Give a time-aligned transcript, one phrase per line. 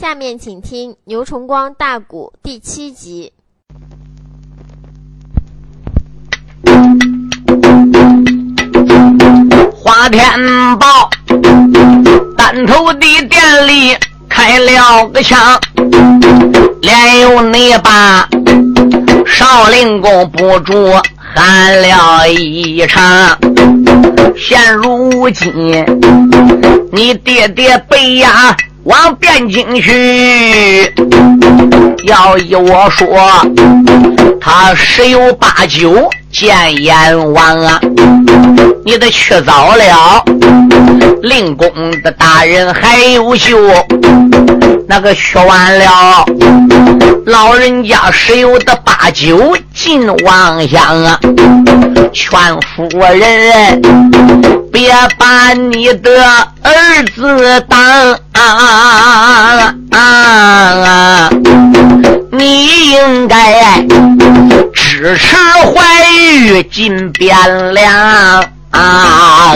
[0.00, 3.34] 下面请听牛崇光大鼓第七集。
[9.74, 10.24] 花天
[10.78, 11.10] 报，
[12.34, 13.94] 单头的店里
[14.26, 15.60] 开了个枪，
[16.80, 18.26] 连有你把
[19.26, 23.38] 少林功不住喊了一场。
[24.34, 25.52] 现如今，
[26.90, 28.56] 你爹爹被押。
[28.84, 30.92] 往汴京去，
[32.06, 33.06] 要依我说，
[34.40, 37.78] 他十有八九见阎王啊！
[38.84, 40.24] 你得去早了，
[41.22, 41.68] 令公
[42.02, 43.58] 的大人还有救。
[44.88, 46.24] 那个去完了，
[47.26, 51.20] 老人家十有的八九尽妄想啊！
[52.12, 53.80] 劝夫人
[54.72, 56.24] 别把你的
[56.62, 61.28] 儿子当啊啊！
[62.30, 63.80] 你应该
[64.72, 65.82] 支持怀
[66.22, 68.44] 玉进汴梁。
[68.70, 69.52] 啊！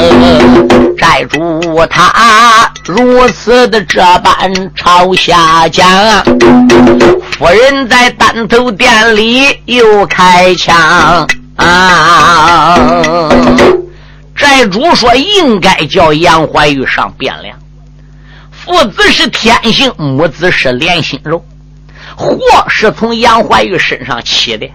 [0.99, 5.87] 寨主他如此的这般朝下讲，
[7.39, 12.77] 夫人在单头店里又开枪啊！
[14.57, 17.59] 寨主说应该叫杨怀玉上汴梁，
[18.53, 21.45] 父子是天性，母子是连心肉，
[22.15, 22.39] 祸
[22.69, 24.71] 是从杨怀玉身上起的，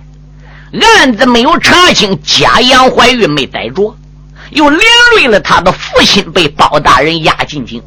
[0.81, 3.95] 案子没有查清，假杨怀玉没逮着。
[4.49, 4.81] 又连
[5.15, 7.81] 累了他的父亲被包大人押进京，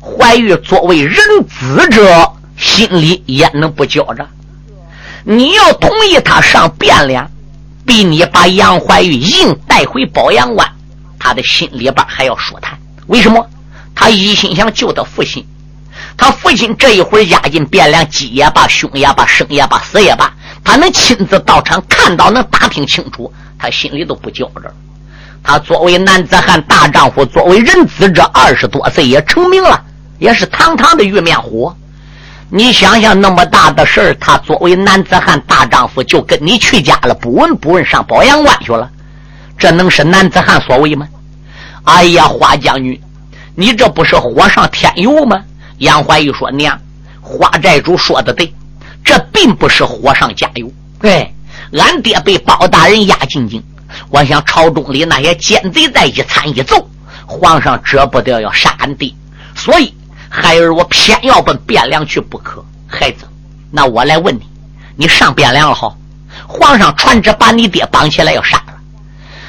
[0.00, 1.16] 怀玉作为人
[1.48, 4.24] 子者，心里也能不焦着。
[5.24, 7.28] 你要同意他上汴梁，
[7.84, 10.70] 逼你把杨怀玉硬带回宝阳关，
[11.24, 12.78] 他的心里边还要舒坦。
[13.06, 13.44] 为什么？
[13.94, 15.42] 他一心想救他父亲，
[16.18, 20.30] 他父亲这一会儿押进汴梁，急也罢，凶也罢，生也罢，死也罢，
[20.62, 24.70] 他能亲自到场看到，能打听清楚，他心里都不焦着。
[25.42, 29.82] 他作为男子汉大丈夫，作为人子，这二十多岁也成名了，
[30.18, 31.72] 也是堂堂的玉面虎。
[32.50, 38.90] 你想想那么大的事儿，他作为男子汉大丈夫，就跟你去家了，不闻不问上保阳关去了，
[39.56, 41.06] 这能是男子汉所为吗？
[41.84, 43.00] 哎呀，花将军，
[43.54, 45.42] 你这不是火上添油吗？
[45.78, 46.78] 杨怀玉说：“娘，
[47.20, 48.52] 花寨主说的对，
[49.04, 50.70] 这并不是火上加油。
[51.00, 51.32] 哎，
[51.72, 53.62] 俺爹被包大人押进京。”
[54.10, 56.88] 我想朝中里那些奸贼再一参一奏，
[57.26, 59.14] 皇上折不掉要杀俺爹，
[59.54, 59.94] 所以
[60.28, 62.64] 孩儿我偏要奔汴梁去不可。
[62.88, 63.24] 孩子，
[63.70, 64.42] 那我来问你，
[64.96, 65.96] 你上汴梁了好？
[66.48, 68.63] 皇上传旨把你爹绑起来要杀了，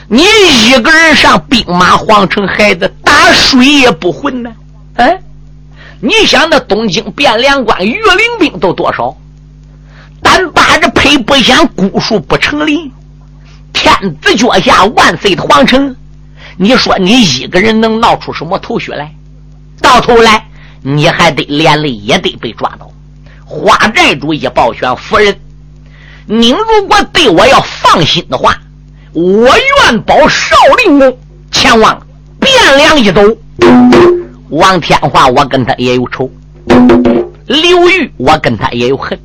[0.07, 0.23] 你
[0.69, 4.51] 一个人上兵马皇城，孩子打水也不浑呢？
[4.97, 5.19] 哎，
[5.99, 9.15] 你想那东京汴梁关御林兵都多少？
[10.21, 12.91] 单把着配不响孤树不成林。
[13.73, 15.95] 天子脚下万岁的皇城，
[16.57, 19.11] 你说你一个人能闹出什么头绪来？
[19.81, 20.45] 到头来
[20.81, 22.89] 你还得连累，也得被抓到。
[23.43, 25.35] 花寨主一抱拳，夫人，
[26.25, 28.57] 您如果对我要放心的话，
[29.15, 31.17] 我愿保少林宫
[31.49, 32.05] 前往
[32.41, 33.21] 汴梁一走。
[34.49, 36.29] 王天华，我跟他也有仇；
[37.47, 39.17] 刘玉，我跟他也有恨。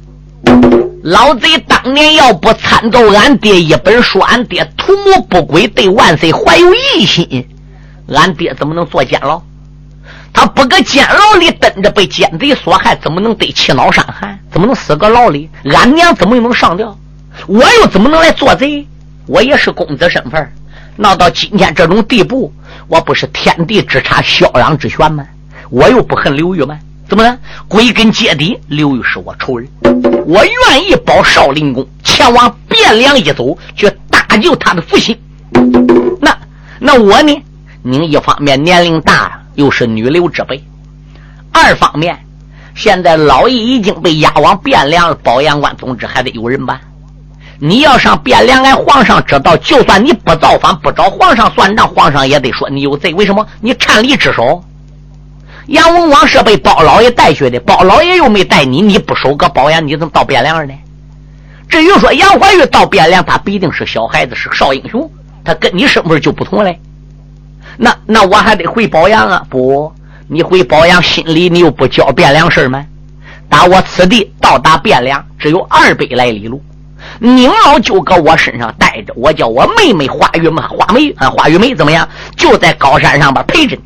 [1.02, 7.48] 老贼当年要不参奏俺爹一本，说俺爹图谋不轨，对万岁怀有异心，
[8.06, 9.42] 俺爹怎么能坐监牢？
[10.32, 14.38] 他不搁监牢里蹲着被奸贼所害，怎么能得气恼伤寒？
[14.52, 15.50] 怎么能死搁牢里？
[15.64, 16.96] 俺娘怎么又能上吊？
[17.48, 18.86] 我又怎么能来做贼？
[19.26, 20.52] 我也是公子身份，
[20.96, 22.52] 闹到今天这种地步，
[22.88, 25.24] 我不是天地之差，霄壤之权吗？
[25.70, 26.78] 我又不恨刘玉吗？
[27.08, 27.36] 怎么了？
[27.68, 29.68] 归根结底，刘玉是我仇人，
[30.26, 35.18] 我愿意保少林宫，前往汴梁一走，去搭救他的父亲。
[36.20, 36.36] 那
[36.78, 37.42] 那我呢？
[37.82, 40.58] 您一方面年龄大，又是女流之辈；
[41.50, 42.18] 二方面，
[42.74, 46.78] 现在老爷已经被押往汴梁了保阳关，总之还得有人办。
[47.62, 53.12] 你要上汴梁，俺皇上知道，就算你不造反，不找皇上算账，皇上也得说你有罪。
[53.12, 53.46] 为什么？
[53.60, 54.64] 你擅离职守。
[55.66, 60.74] 杨文广是被包老爷带去的，包老爷又没带你，你不守个包养，你怎么到汴梁呢？
[61.68, 65.08] 至于说杨怀玉到汴梁，他必定是小孩子，是少英雄，
[65.44, 66.80] 他跟你身份就不同嘞。
[67.76, 69.46] 那那我还得回保阳啊？
[69.50, 69.92] 不，
[70.28, 72.84] 你回保阳，心里你又不交汴梁事吗？
[73.50, 76.62] 打我此地到达汴梁，只有二百来里路，
[77.18, 82.08] 宁老就搁我身上带着，我叫我妹妹花玉嘛，花梅啊，花玉梅怎么样？
[82.36, 83.82] 就在高山上边陪着你。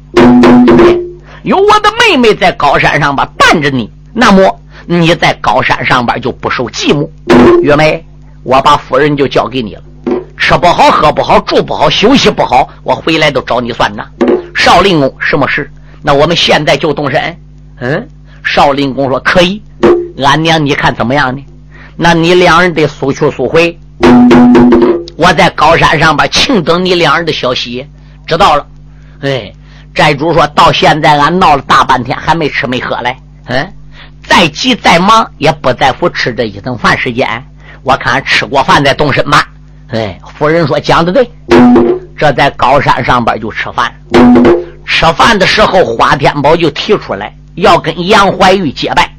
[1.43, 7.09] 有我的妹妹在高山上边，伴着你，那么你在高山上边就不受寂寞。
[7.63, 8.05] 玉梅，
[8.43, 9.83] 我把夫人就交给你了，
[10.39, 14.07] 吃不好，喝不好，住不好，休息不好，我回来都找你算账。
[14.55, 15.71] 少林公，什么事？
[16.03, 17.37] 那我们现在就动身。
[17.81, 18.09] 嗯，
[18.45, 19.61] 少林公说可以。
[20.25, 21.45] 俺娘，你看怎么样呢？
[21.97, 23.79] 那你两人得速去速回。
[25.17, 27.87] 我在高山上边静等你两人的消息。
[28.27, 28.67] 知道了。
[29.21, 29.53] 哎，
[29.95, 33.17] 寨主说到现在俺闹了大半天还没吃没喝嘞。
[33.47, 33.73] 嗯，
[34.27, 37.27] 再急再忙也不在乎吃这一顿饭时间。
[37.83, 39.47] 我看吃过饭再动身吧。
[39.89, 41.31] 哎，夫人说讲的对。
[42.17, 43.93] 这在高山上边就吃饭。
[44.87, 49.11] 吃饭的时候，花天宝就提出来要跟杨怀玉结拜。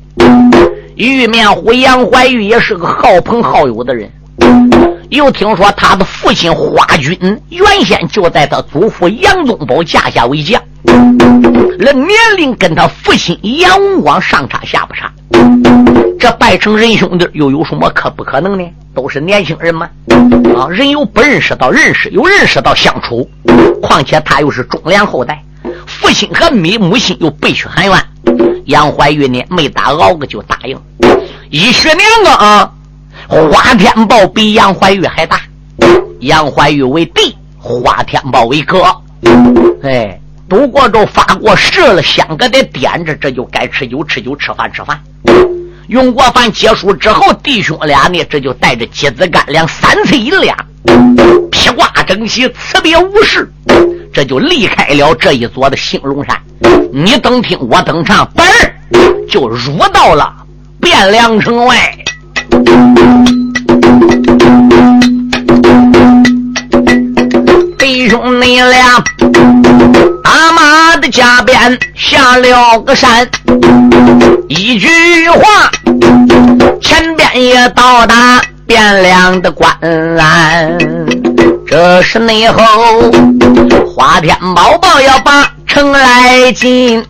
[0.95, 4.09] 玉面虎杨怀玉也是个好朋好友的人。
[5.09, 7.18] 又听说他的父亲花军
[7.50, 10.62] 原先就在他祖父杨宗保架下为将，
[11.77, 15.12] 那年龄跟他父亲杨文广上差下不差。
[16.18, 18.65] 这拜成仁兄弟又有什么可不可能呢？
[18.94, 19.89] 都是年轻人嘛。
[20.56, 23.30] 啊，人有不认识到认识，有认识到相处。
[23.81, 25.44] 况且他又是忠良后代，
[25.85, 28.05] 父亲和母母亲又背去很远。
[28.65, 30.79] 杨怀玉呢，没打熬个就答应。
[31.49, 32.71] 一学两个啊。
[33.27, 35.41] 花天豹比杨怀玉还大，
[36.19, 38.83] 杨怀玉为弟，花天豹为哥。
[39.81, 45.01] 哎，读过咒，发过誓了，香搁得点着，这就该吃酒吃酒，吃饭吃饭。
[45.87, 50.55] 用过饭结束之后，弟兄俩呢，这就带着鸡子干粮三寸银两，
[51.51, 53.51] 披挂整齐，辞别无事，
[54.13, 56.38] 这就离开了这一座的兴隆山。
[56.92, 58.74] 你等听，我等唱，本儿
[59.30, 60.34] 就入到了
[60.81, 61.75] 汴梁城外。
[67.78, 69.04] 弟兄你俩
[70.24, 73.28] 打马的加鞭下了个山，
[74.48, 74.88] 一句
[75.30, 75.69] 话，
[76.81, 79.69] 前边也到达汴梁的关
[80.18, 80.78] 安。
[81.75, 82.63] 这是内后
[83.94, 87.04] 花天宝宝要把城来进。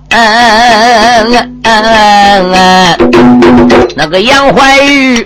[3.95, 5.21] 那个杨怀玉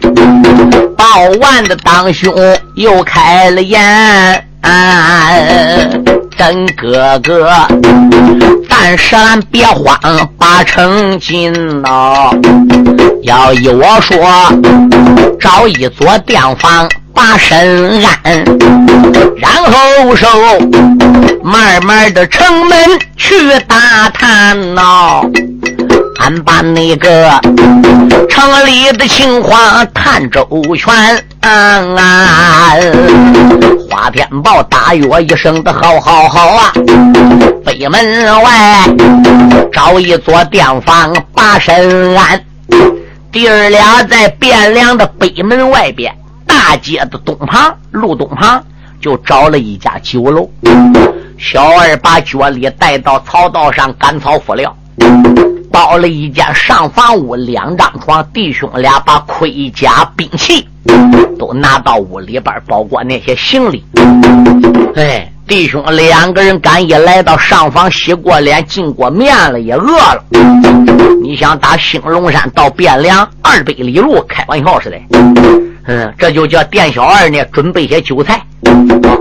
[0.97, 1.06] 报
[1.39, 2.36] 完的当兄
[2.75, 4.44] 又开了言，
[6.38, 7.50] 真哥哥，
[8.69, 9.97] 暂时俺别慌，
[10.38, 11.53] 把城进
[11.83, 12.31] 喽。
[13.24, 14.19] 要依我说，
[15.39, 18.44] 找一座店房把身安，
[19.38, 20.27] 然后收
[21.44, 22.77] 慢慢的城门
[23.17, 25.29] 去打探喽。
[26.19, 27.39] 俺把那个
[28.29, 30.45] 城里的情况探周
[30.77, 30.94] 全，
[33.89, 36.73] 花天豹大约一声的好好好啊！
[37.65, 38.51] 北门外
[39.71, 42.44] 找一座店房把身安，
[43.31, 46.13] 弟儿俩在汴梁的北门外边
[46.49, 48.61] 大街的东旁路东旁
[48.99, 50.49] 就找了一家酒楼，
[51.37, 54.75] 小二把脚里带到草道上赶草敷料。
[55.71, 60.67] 到了一间上房屋，两张床，弟兄俩把盔甲兵器
[61.37, 63.85] 都拿到屋里边，包括那些行李。
[64.95, 70.23] 哎，弟兄两个人赶一来到上房，洗过脸，进过面了，也饿了。
[71.21, 75.69] 你想打兴隆山到汴梁二百里路，开玩笑似的。
[75.91, 78.39] 嗯，这就叫店小二呢，准备些酒菜。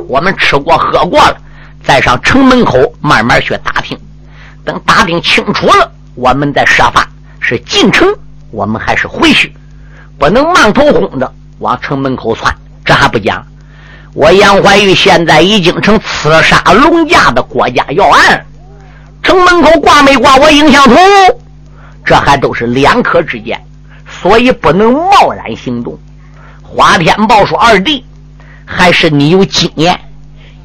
[0.07, 1.35] 我们吃过喝过了，
[1.83, 3.99] 再上城门口慢慢去打听。
[4.67, 5.91] 等打听清楚了。
[6.15, 7.09] 我们再设法
[7.41, 8.07] 是进城，
[8.51, 9.51] 我们还是回去，
[10.19, 12.55] 不能忙头轰的往城门口窜。
[12.85, 13.43] 这还不讲，
[14.13, 18.45] 我杨怀玉现在已经成刺杀龙家的国家要案，
[19.23, 20.95] 城门口挂没挂我影像图？
[22.05, 23.59] 这还都是两可之间，
[24.21, 25.99] 所以不能贸然行动。
[26.71, 28.05] 花天豹说：“二弟，
[28.67, 29.99] 还是你有经验，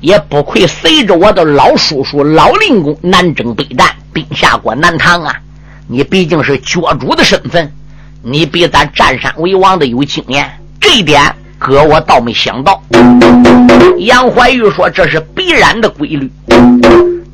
[0.02, 5.34] 也不愧随着我的老叔叔老令公南征北战。”兵下过南唐啊！
[5.88, 7.72] 你毕竟是角主的身份，
[8.22, 10.48] 你比咱占山为王的有经验。
[10.80, 12.84] 这一点，哥我倒没想到。
[14.00, 16.30] 杨怀玉说：“这是必然的规律。”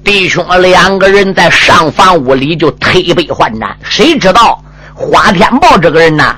[0.06, 3.76] 弟兄两个人在上房屋里就推杯换盏。
[3.84, 6.36] 谁知道花天豹这个人呢，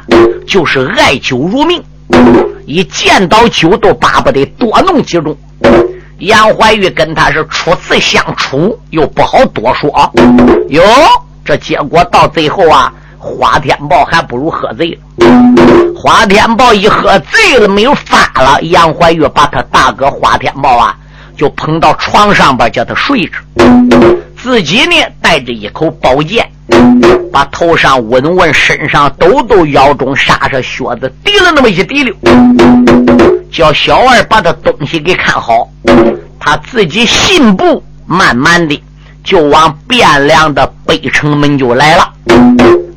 [0.48, 1.84] 就是爱酒如命，
[2.66, 5.36] 一见到酒都巴不得多弄几盅。
[6.20, 9.90] 杨怀玉跟他是初次相处，又不好多说。
[10.70, 10.84] 哟，
[11.44, 15.00] 这结果到最后啊，花天豹还不如喝醉了。
[15.96, 18.62] 花天豹一喝醉了，没有法了。
[18.62, 20.96] 杨怀玉把他大哥花天豹啊，
[21.42, 23.32] 就捧到床上边叫他睡着。
[24.38, 26.48] 自己呢带着一口宝剑，
[27.34, 32.16] 把头上稳稳，身上抖抖，腰中沙沙靴子提了那么一滴溜，
[33.52, 35.68] 叫小二把他东西给看好，
[36.40, 38.80] 他自己信步慢慢的
[39.24, 42.08] 就往汴梁的北城门就来了。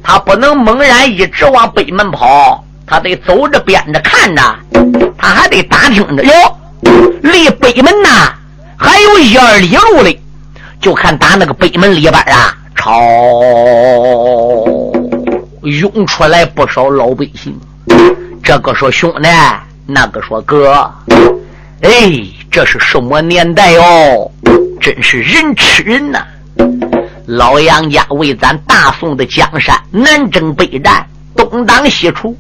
[0.03, 4.43] 他不能猛然一直往北门跑，他得走着边着看着，
[5.17, 6.33] 他还得打听着哟，
[7.23, 8.33] 离北门呐
[8.77, 10.21] 还有一二里路嘞。
[10.81, 13.01] 就看打那个北门里边啊，朝
[15.63, 17.59] 涌出来不少老百姓。
[18.43, 19.29] 这个说兄弟，
[19.87, 20.93] 那个说哥，
[21.81, 21.91] 哎，
[22.51, 24.31] 这是什么年代哦？
[24.79, 26.23] 真是人吃人呐！
[27.27, 32.37] 老杨家为咱大宋的江山南征北战，东挡西除，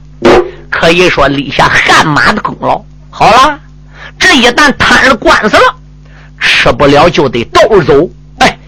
[0.68, 2.78] 可以说立下汗马的功劳。
[3.08, 3.58] 好了，
[4.24, 5.76] 这一旦摊了官司了，
[6.40, 8.08] 吃不了就得倒走。
[8.38, 8.58] 哎，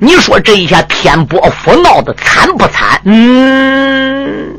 [0.00, 3.00] 你说这一下天波府闹得惨不惨？
[3.04, 4.52] 嗯。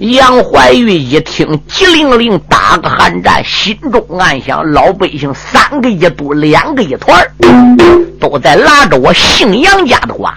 [0.00, 7.24] 杨怀玉一听，激灵灵打个寒战，心中暗想：老百姓三个一组，两个一团
[8.18, 10.34] 都在拉着我姓杨家的话，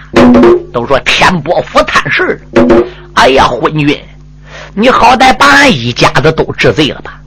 [0.72, 2.40] 都说天波府贪事
[3.14, 4.00] 哎呀，昏君，
[4.74, 7.18] 你好歹把俺一家子都治罪了吧？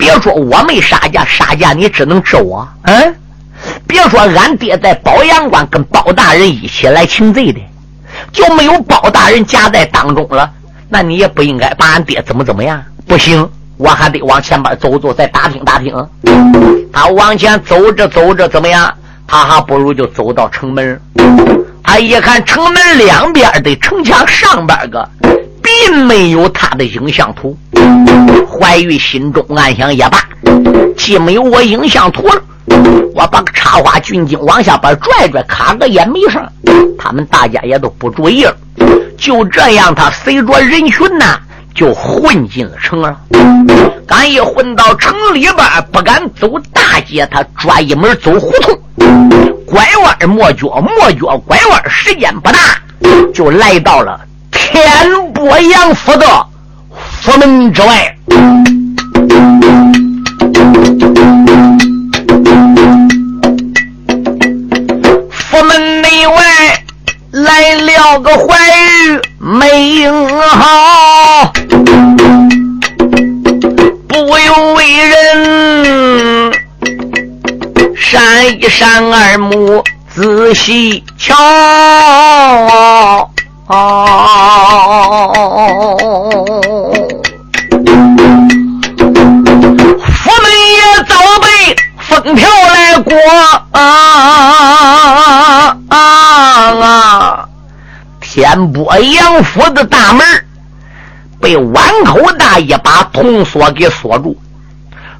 [0.00, 2.66] 别说我没杀价，杀价你只能治我。
[2.84, 3.14] 嗯，
[3.86, 7.60] 别说俺爹在保阳关跟包大人一起来请罪的，
[8.32, 10.50] 就没有包大人夹在当中了。
[10.88, 12.82] 那你也不应该把俺爹怎么怎么样？
[13.06, 15.94] 不行，我还得往前边走走，再打听打听。
[16.90, 18.90] 他往前走着走着，怎么样？
[19.26, 20.98] 他还不如就走到城门。
[21.84, 25.06] 他一看城门两边的城墙上边个，
[25.86, 27.56] 并没有他的影像图。
[28.48, 30.18] 怀玉心中暗想：也罢，
[30.96, 32.42] 既没有我影像图了，
[33.14, 36.38] 我把插花军经往下边拽拽，卡个也没事，
[36.98, 38.54] 他们大家也都不注意了。
[39.16, 41.38] 就这样，他随着人群呐，
[41.74, 43.16] 就混进了城了。
[44.06, 45.56] 刚一混到城里边，
[45.92, 48.78] 不敢走大街，他转一门走胡同，
[49.66, 52.58] 拐弯抹角，抹角拐弯，时间不大，
[53.32, 54.20] 就来到了
[54.72, 56.46] 天波杨府的
[57.20, 58.16] 府门之外。
[65.28, 66.34] 府门内外
[67.32, 71.52] 来了个怀玉美英好，
[74.06, 76.52] 不由为人
[77.96, 79.82] 闪一闪二目
[80.14, 81.34] 仔细瞧。
[83.70, 83.76] 府
[90.42, 91.46] 门也早被
[92.00, 93.14] 封条来过
[93.70, 93.78] 啊
[95.88, 97.48] 啊！
[98.20, 100.26] 天波杨府的大门
[101.40, 104.36] 被碗口大一把铜锁给锁住，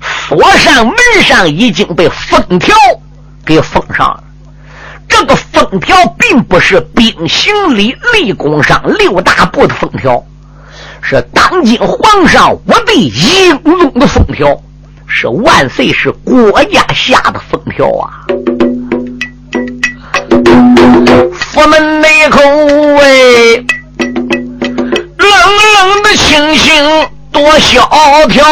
[0.00, 2.74] 锁上门上已经被封条
[3.46, 4.24] 给封上了。
[5.20, 10.24] 这个封条并不是兵行礼立功上六大部的封条，
[11.02, 14.58] 是当今皇上我的英宗的封条，
[15.06, 18.24] 是万岁是国家下的封条啊！
[21.34, 23.62] 佛门内口哎，
[25.18, 25.28] 冷
[25.74, 26.72] 冷的清醒
[27.30, 27.86] 多萧
[28.30, 28.42] 条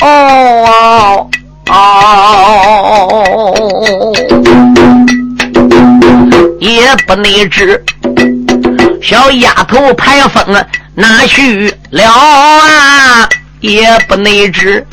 [0.00, 0.06] 哦。
[0.06, 1.28] 哦。
[1.68, 1.76] 哦。
[1.76, 1.76] 哦
[3.10, 3.54] 哦
[4.00, 4.15] 哦。
[6.86, 7.82] 也不内知，
[9.02, 10.64] 小丫头排风
[10.94, 13.28] 哪去了啊？
[13.58, 14.86] 也不内知，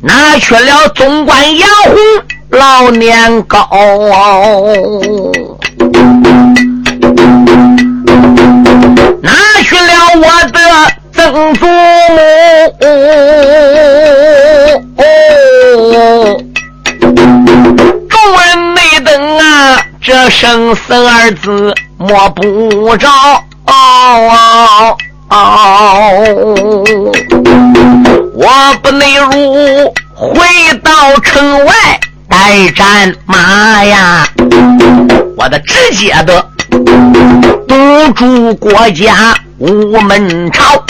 [0.00, 1.96] 哪去了总管杨红
[2.50, 3.68] 老年高？
[9.20, 9.32] 哪
[9.64, 10.22] 去了我
[10.52, 10.60] 的
[11.12, 12.20] 曾祖母？
[18.08, 19.42] 众人没等啊！
[20.04, 23.08] 这生死二字摸不着，
[28.34, 30.40] 我不内入，回
[30.82, 31.72] 到城外
[32.28, 34.26] 待战马呀！
[35.36, 36.44] 我的直接的
[37.68, 40.84] 堵住国家无门朝，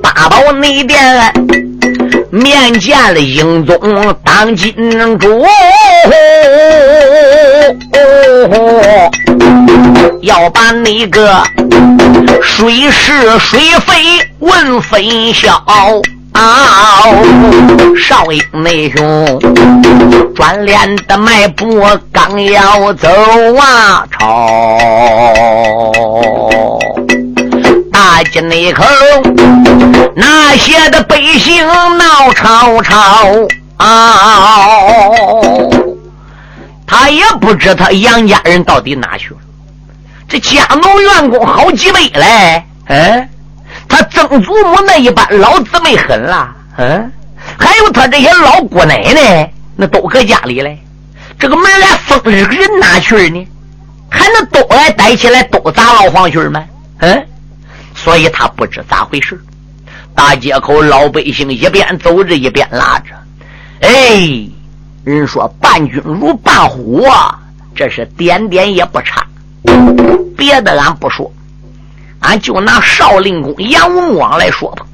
[0.00, 1.34] 八宝内殿
[2.30, 3.78] 面见了英宗
[4.24, 5.44] 当今主。
[10.22, 11.42] 要把那个
[12.42, 13.94] 水是水非
[14.40, 15.62] 问分晓
[16.32, 17.02] 啊
[17.96, 19.40] 少英内兄
[20.34, 21.80] 转脸的迈步
[22.12, 23.08] 刚要走
[23.58, 24.26] 啊，朝
[28.18, 28.84] 大街那口
[30.16, 31.64] 那些的百姓
[31.96, 33.28] 闹吵吵
[33.76, 34.42] 啊，
[36.84, 39.36] 他也不知他杨家人到底哪去了。
[40.28, 43.28] 这家奴员工好几辈嘞，嗯，
[43.88, 47.12] 他曾祖母那一般老姊妹狠了，嗯，
[47.56, 50.76] 还有他这些老姑奶奶，那都搁家里嘞。
[51.38, 53.46] 这个门来封了，人哪去呢？
[54.10, 56.64] 还能都来逮起来都砸老黄去吗？
[56.98, 57.26] 嗯，
[58.02, 59.38] 所以他不知咋回事。
[60.14, 63.14] 大街口老百姓一边走着一边拉着，
[63.80, 64.48] 哎，
[65.04, 67.38] 人说伴君如伴虎啊，
[67.74, 69.24] 这是点点也不差。
[70.36, 71.30] 别的俺不说，
[72.20, 74.84] 俺就拿少林公杨文广来说吧。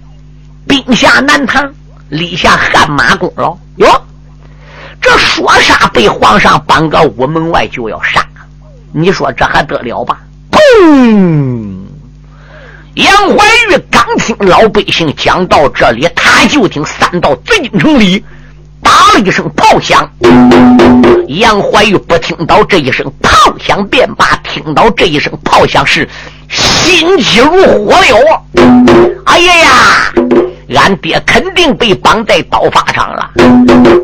[0.66, 1.72] 兵下南唐，
[2.08, 3.86] 立下汗马功劳哟。
[5.00, 8.26] 这说杀被皇上绑个午门外就要杀，
[8.92, 10.20] 你说这还得了吧？
[10.50, 11.83] 砰！
[12.94, 18.24] 杨怀玉刚听老百姓讲到这里，他就听三道紫禁城里。
[18.80, 20.08] 打了一声炮响，
[21.26, 26.08] 杨怀玉不听到这一声炮响便罢，听到这一声炮响是
[26.48, 27.50] 心急如
[27.84, 28.42] 火了。
[29.24, 30.12] 哎呀呀！
[30.68, 33.30] 俺爹肯定被绑在刀法上了。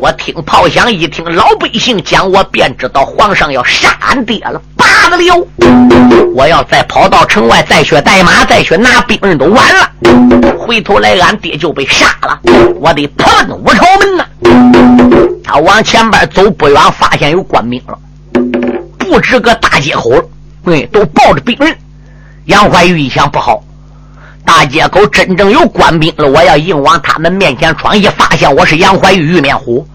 [0.01, 4.61] 我听炮响一听，老百姓讲，我便知道皇上要杀俺爹了。
[4.75, 5.47] 罢了，
[6.35, 9.91] 我要再跑到城外，再去带马，再去拿兵刃，都晚了。
[10.57, 12.39] 回头来，俺爹就被杀了。
[12.79, 14.25] 我得奔武朝门呐！
[15.43, 17.97] 他往前边走不远，发现有官兵了，
[18.97, 20.11] 不止个大街口，
[20.63, 21.75] 对，都抱着兵刃。
[22.45, 23.63] 杨怀玉一想，不好。
[24.45, 29.87] 大街口真正有官兵了，我要硬往他们面前闯，一发现我是杨怀玉玉面虎，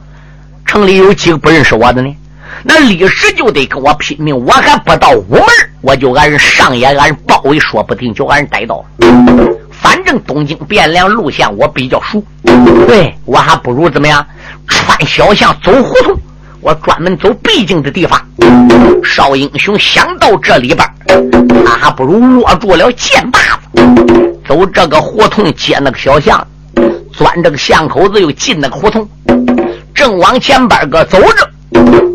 [0.65, 2.15] 城里有几个不认识我的呢？
[2.63, 5.43] 那立时就得跟我拼命，我还不到屋门，
[5.83, 8.85] 我就俺人上演俺人包围，说不定就俺人逮到了。
[9.71, 12.25] 反正东京汴梁路线我比较熟，
[12.87, 14.27] 对我还不如怎么样？
[14.67, 16.19] 穿小巷走胡同，
[16.61, 18.21] 我专门走必经的地方。
[19.05, 24.26] 少英雄想到这里边，他还不如握住了剑把子。
[24.47, 26.47] 走这个胡同，接那个小巷，
[27.13, 29.09] 钻这个巷口子，又进那个胡同，
[29.93, 31.51] 正往前边个走着，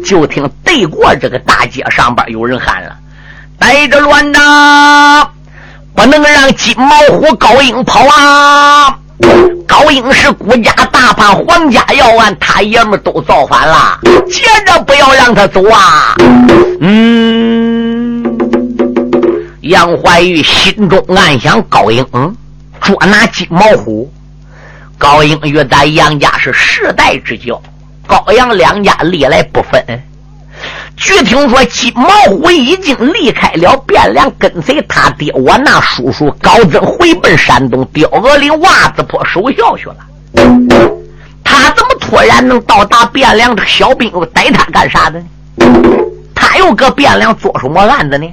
[0.06, 2.96] 就听对过这个大街上边有人喊了
[3.60, 5.28] ：“带着乱呐，
[5.94, 8.98] 不能让金毛虎高英跑啊！
[9.68, 16.16] 高英是国家大叛，皇家要案，他爷们都造反了，接着不要让他走啊！”
[16.80, 17.41] 嗯。
[19.72, 22.06] 杨怀玉心中暗想：高英
[22.82, 24.12] 捉拿金毛虎，
[24.98, 27.62] 高英与咱杨家是世代之交，
[28.06, 29.82] 高阳两家历来不分。
[30.98, 39.96] 据听说，金毛虎已经离开了汴梁，跟随他爹我那叔叔高增回奔山东雕鹅岭袜子坡守孝去了。
[41.46, 43.56] 他怎么突然能到达汴梁？
[43.56, 45.26] 这个小兵逮他干啥的呢？
[46.36, 48.30] 他又搁汴梁做什么案子呢？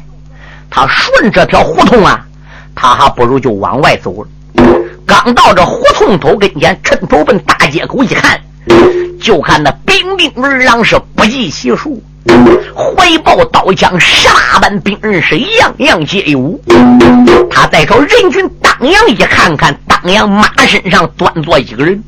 [0.71, 2.25] 他顺这条胡同啊，
[2.75, 4.29] 他还不如就往外走了。
[5.07, 8.39] 刚到这胡同头跟前，趁头奔大街口一看，
[9.21, 12.03] 就看那兵丁儿郎是不计其数，
[12.75, 16.59] 怀抱刀枪，杀般兵刃是样样皆有。
[17.51, 22.01] 他再朝人群当阳一看看，当阳马身上端坐一个人，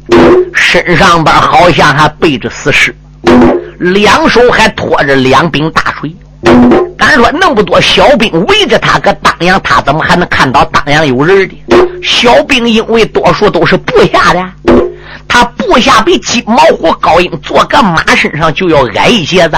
[0.54, 2.94] 身上边好像还背着死尸，
[3.78, 6.14] 两手还托着两柄大锤。
[6.96, 11.54] 敢说那么多小兵围着他，搁当阳，他怎么还能看到当阳有人的？
[12.02, 14.82] 小兵因为多数都是部下的，
[15.28, 19.56] 他部下比金毛虎高英坐个马身上就要矮一些子。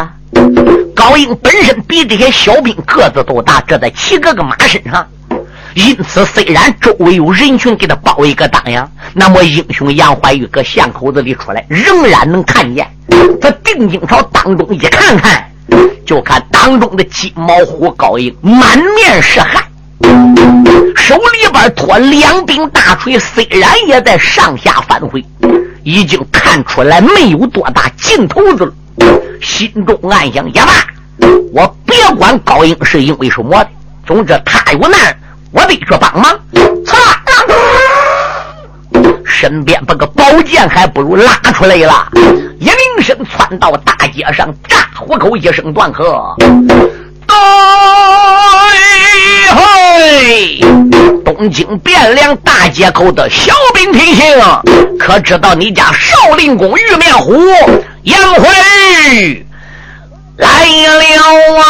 [0.94, 5.06] 高英本身比这些小兵个子都大，这在骑个个马身上，
[5.74, 12.86] 因此虽然周围有人群给他包围个当阳，那么英雄杨怀玉搁巷口子里出来，仍然能看见。
[13.40, 15.44] 他定睛朝当中一看看。
[16.04, 19.64] 就看当中的金毛虎高英满面是汗，
[20.96, 25.24] 手里边托两柄大锤，虽然也在上下翻挥，
[25.82, 28.72] 已经看出来没有多大劲头子了。
[29.40, 30.72] 心中暗想：也罢，
[31.52, 33.64] 我别管高英是因为什么，
[34.06, 35.16] 总之他有难，
[35.50, 36.30] 我得去帮忙。
[36.84, 36.96] 擦！
[39.42, 42.06] 身边把个宝剑还不如拉出来了，
[42.60, 46.32] 一铃声窜到大街上，炸虎口一声断喝，
[47.26, 47.34] 对
[49.50, 49.58] 后。
[51.24, 54.24] 东京汴梁大街口的小兵提醒，
[54.96, 57.34] 可知道你家少林宫玉面虎
[58.04, 58.48] 杨怀
[60.36, 61.02] 来了
[61.58, 61.64] 啊！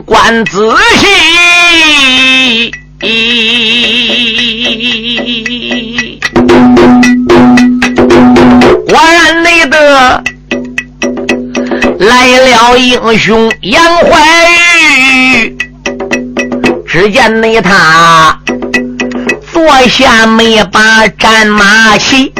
[0.00, 1.06] 观仔细，
[8.88, 10.22] 果然内得
[11.98, 14.08] 来了英雄杨怀
[14.50, 15.56] 玉。
[16.86, 18.38] 只见那他
[19.52, 22.32] 坐下没把战马骑。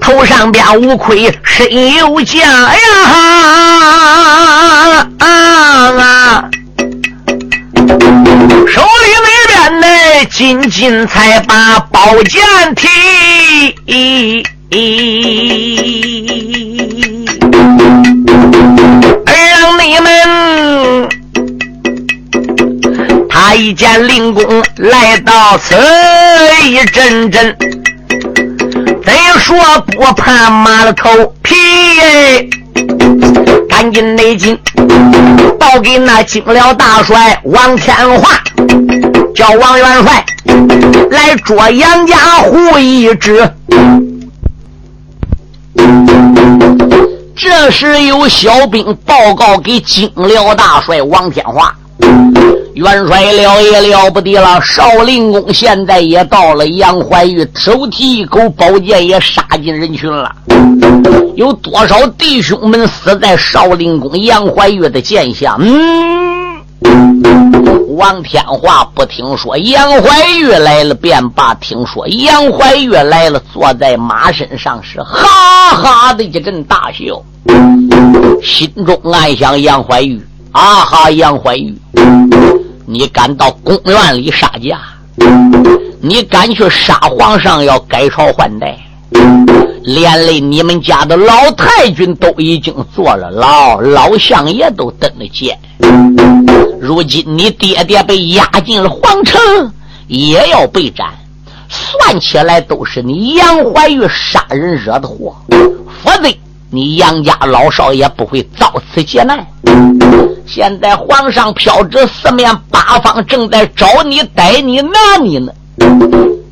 [0.00, 2.76] 头上边无盔身有甲呀，
[10.42, 12.42] 紧紧才把宝剑
[12.74, 12.88] 提，
[19.24, 20.08] 而让你们
[23.28, 24.42] 他一见令公
[24.78, 25.76] 来到此
[26.64, 27.56] 一阵阵。
[29.06, 29.56] 再说
[29.92, 31.08] 不怕马了头
[31.44, 31.54] 皮，
[33.68, 34.58] 赶紧内紧
[35.56, 38.28] 报给那金辽大帅王天华，
[39.34, 40.24] 叫王元帅
[41.10, 43.48] 来捉杨家虎一只。
[47.34, 51.74] 这时有小兵报告给金辽大帅王天华。
[52.74, 56.66] 元帅了也了不得了，少林宫现在也到了。
[56.66, 60.34] 杨怀玉手提一口宝剑，也杀进人群了。
[61.36, 65.56] 有多少弟兄们死在少林宫杨怀玉的剑下？
[65.60, 66.62] 嗯，
[67.96, 71.52] 王天华不听说杨怀玉来了，便罢。
[71.54, 77.22] 听说杨怀玉来了，坐在马身上是哈哈的一阵大笑，
[78.42, 80.18] 心中暗想：杨怀玉，
[80.52, 81.78] 啊哈，杨怀玉。
[82.86, 84.80] 你敢到宫院里杀驾？
[86.00, 87.62] 你敢去杀皇上？
[87.62, 88.78] 要改朝换代？
[89.84, 95.58] 连累你们家的老太君都已经坐了牢，老相爷都登了监。
[96.80, 99.40] 如今你爹爹被押进了皇城，
[100.06, 101.08] 也要被斩。
[101.68, 105.34] 算起来都是你杨怀玉杀人惹的祸，
[106.02, 106.28] 否则
[106.70, 109.44] 你杨家老少爷不会遭此劫难。
[110.46, 115.52] 现在皇上飘至四面八方，正在找你、逮你、拿你呢。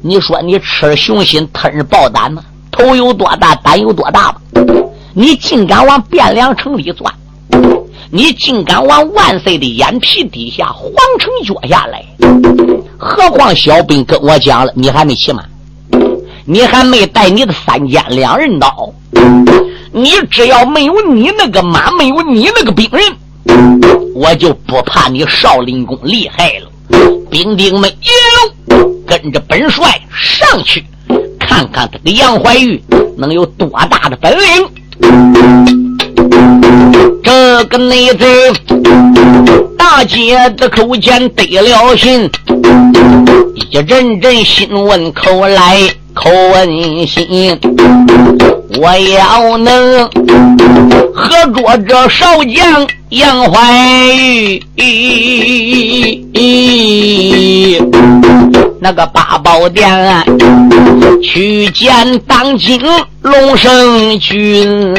[0.02, 2.42] 你说你吃了雄心，吞了豹胆吗？
[2.80, 4.40] 头有多大，胆有多大吧？
[5.12, 7.12] 你竟敢往汴梁城里钻？
[8.10, 12.02] 你竟敢往万岁的眼皮底下皇城脚下来？
[12.96, 15.44] 何况小兵跟我讲了，你还没起满，
[16.46, 18.90] 你还没带你的三尖两刃刀。
[19.92, 23.02] 你只要没有你那个马，没有你那个兵人。
[24.14, 26.70] 我就不怕你少林宫厉害了，
[27.30, 30.84] 兵丁们一路，跟着本帅上去，
[31.50, 32.80] 看看这个杨怀玉
[33.18, 34.68] 能有多大的本领。
[37.24, 38.52] 这个内贼
[39.76, 42.30] 大姐的口前得了信，
[43.68, 45.76] 一阵阵心闻口来
[46.14, 47.58] 口问心，
[48.78, 50.08] 我要能
[51.14, 52.88] 合着这少将。
[53.10, 53.60] 杨怀
[54.76, 56.24] 玉，
[58.80, 60.24] 那个八宝殿
[61.20, 62.80] 去见当今
[63.22, 64.94] 龙生君，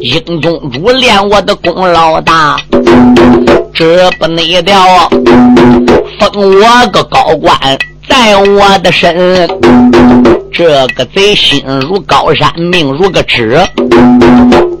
[0.00, 2.56] 英宗主练我的功劳大，
[3.74, 5.10] 这不内调
[6.18, 7.54] 封我个高官
[8.08, 9.48] 在我的身。
[10.52, 13.58] 这个贼心如高山，命如个纸。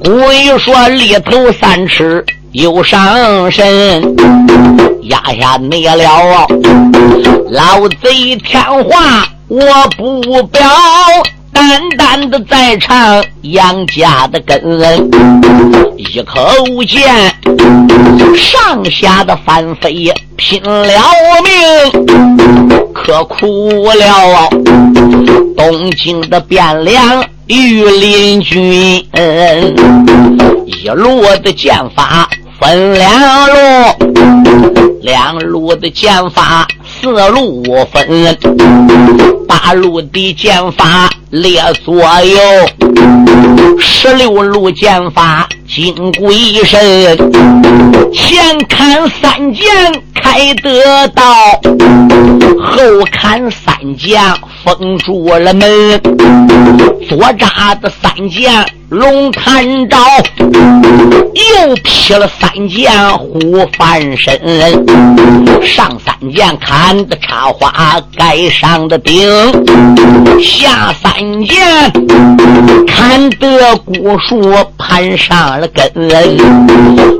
[0.04, 4.16] 古语说里头三尺有上神，
[5.02, 6.46] 压下你了。
[7.50, 9.58] 老贼天话我
[9.96, 10.62] 不表，
[11.54, 14.60] 淡淡的在唱杨家的根。
[15.96, 16.40] 一口
[16.86, 17.32] 剑
[18.36, 20.84] 上下的翻飞，拼了
[21.44, 21.54] 命，
[22.92, 24.50] 可苦了
[25.56, 27.24] 东京的汴梁。
[27.46, 28.72] 御林军
[30.66, 32.26] 一路的剑法
[32.58, 33.54] 分两路，
[35.02, 36.66] 两路的剑法
[37.04, 37.62] 四路
[37.92, 38.38] 分，
[39.46, 42.38] 八路的剑法列左右，
[43.78, 47.14] 十六路剑法金龟身，
[48.10, 49.70] 前砍三剑
[50.14, 51.22] 开得道，
[52.58, 54.18] 后砍三剑
[54.64, 56.00] 封住了门，
[57.06, 58.64] 左扎的三剑。
[58.94, 59.98] 龙探照，
[60.38, 64.40] 又劈了三剑虎翻身，
[65.60, 69.28] 上三剑砍的插花盖上的顶，
[70.40, 71.90] 下三剑
[72.86, 74.40] 砍得古树
[74.78, 75.90] 攀上了根。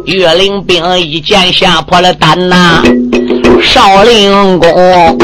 [0.05, 2.85] 岳灵兵一剑吓破了胆呐，
[3.61, 5.19] 少林公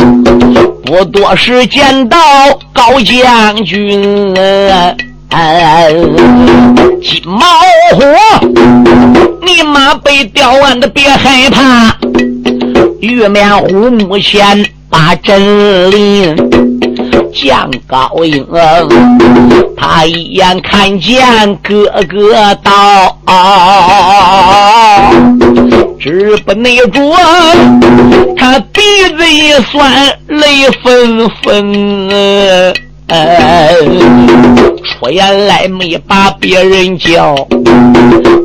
[0.85, 2.19] 不多时见到
[2.73, 4.35] 高将军。
[5.31, 7.39] 金毛
[7.93, 8.03] 虎，
[9.43, 11.97] 你妈被吊完的别害怕。
[13.01, 16.37] 玉面虎目前把真灵
[17.33, 18.45] 将高英，
[19.77, 23.17] 他一眼看见哥哥到，
[26.01, 27.01] 只不内着，
[28.37, 28.81] 他鼻
[29.17, 32.90] 子一酸，泪纷纷。
[34.85, 37.35] 出言来没把别人叫，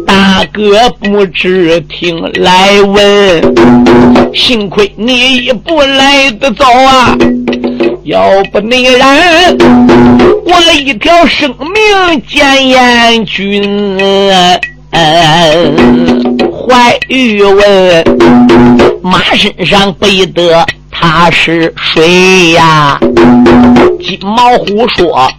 [0.07, 7.15] 大哥不知听来问，幸亏你一步来得早啊，
[8.03, 9.55] 要不你然
[10.45, 13.97] 我一条生命见阎君。
[16.67, 18.03] 怀玉文
[19.03, 20.65] 马身上背的。
[20.97, 22.97] 他是谁呀？
[24.01, 25.29] 金毛虎说：“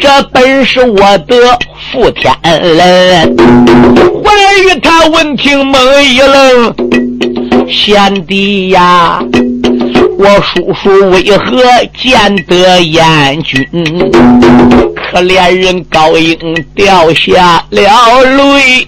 [0.00, 1.58] 这本是我的
[1.90, 3.36] 傅天人。”
[4.24, 4.32] 怀
[4.64, 6.74] 玉他闻听懵一愣
[7.70, 9.22] ：“贤弟呀，
[10.18, 11.62] 我叔叔为何
[11.96, 13.64] 见得阎君？”
[15.10, 16.36] 可怜人高英
[16.74, 18.86] 掉下了泪，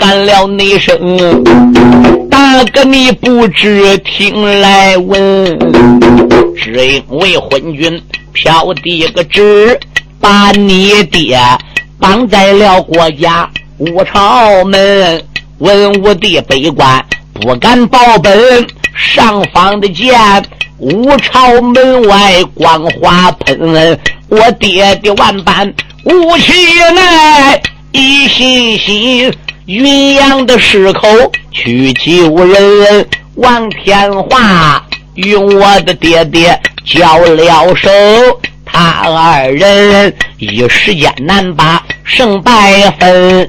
[0.00, 0.98] 喊了那声。
[2.40, 5.58] 大哥，你不知听来闻，
[6.56, 9.78] 只因为昏君飘的个旨，
[10.18, 11.38] 把你爹
[11.98, 15.22] 绑在了国家五朝门。
[15.58, 20.18] 文武的悲官不敢报本，上方的见
[20.78, 24.00] 五朝门外光华喷。
[24.30, 25.70] 我爹的万般
[26.04, 26.52] 无气
[26.96, 27.60] 来，
[27.92, 29.30] 一心心。
[29.70, 31.08] 云阳的狮口
[31.52, 33.06] 去救人，
[33.36, 37.88] 王天华与我的爹爹交了手，
[38.64, 38.80] 他
[39.14, 43.48] 二人一时间难把胜败分。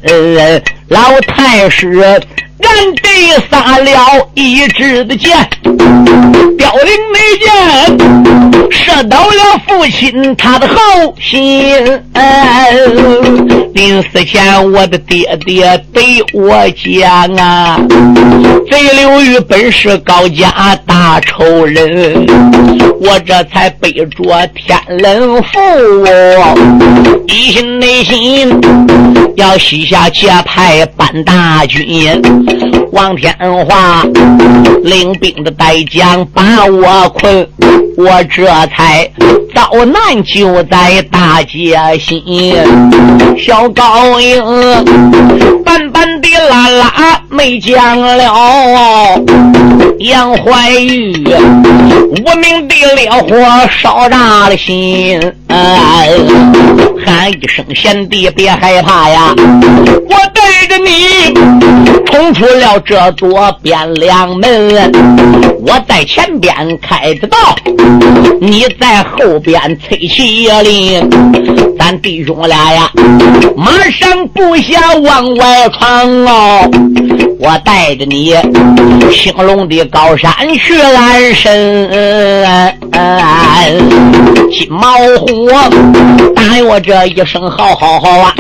[0.89, 2.21] 老太师。
[2.61, 5.31] 俺爹撒了一支的箭，
[6.57, 7.49] 凋零没箭，
[8.69, 11.75] 射到了父亲他的后心。
[13.73, 17.79] 临死前，我的爹爹对我讲啊，
[18.69, 22.25] 贼刘玉本是高家大仇人，
[22.99, 24.05] 我这才背着
[24.53, 25.59] 天冷符，
[27.27, 28.51] 一心内心
[29.37, 32.21] 要西下结派搬大军。
[32.91, 33.33] 王天
[33.65, 34.03] 华
[34.83, 37.47] 领兵的带将把我困，
[37.97, 39.09] 我这才
[39.55, 42.55] 遭难就在大街心。
[43.37, 44.43] 小高英
[45.63, 49.21] 板板的拉拉没讲了，
[49.99, 53.35] 杨怀玉无名的烈火
[53.81, 55.19] 烧炸了心。
[57.05, 61.33] 喊一声贤弟别害怕呀，我带着你
[62.05, 63.29] 冲出了这座
[63.63, 64.91] 汴梁门，
[65.65, 67.37] 我在前边开着道，
[68.39, 71.09] 你在后边催起令，
[71.77, 72.89] 咱弟兄俩呀，
[73.57, 76.69] 马上步下往外闯哦，
[77.39, 78.33] 我带着你
[79.11, 81.89] 兴隆的高山去安身，
[84.51, 84.89] 金毛
[85.45, 88.33] 我答应我这一声好好好啊，